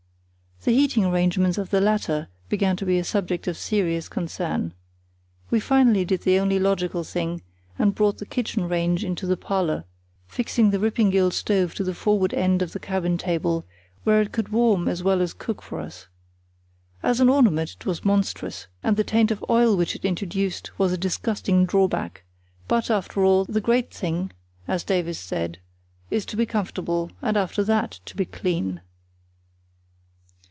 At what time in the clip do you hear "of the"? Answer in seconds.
1.57-1.81, 12.61-12.79